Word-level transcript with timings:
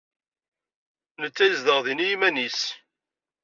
Netta 1.21 1.43
yezdeɣ 1.45 1.79
din 1.85 2.03
i 2.05 2.07
yiman-nnes. 2.09 2.59